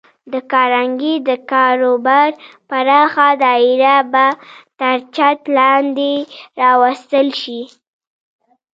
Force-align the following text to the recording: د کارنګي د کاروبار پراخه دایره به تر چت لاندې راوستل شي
د 0.33 0.33
کارنګي 0.51 1.15
د 1.29 1.29
کاروبار 1.51 2.29
پراخه 2.69 3.27
دایره 3.45 3.97
به 4.11 4.25
تر 4.79 4.97
چت 5.15 5.39
لاندې 5.57 6.13
راوستل 6.61 7.27
شي 7.41 7.61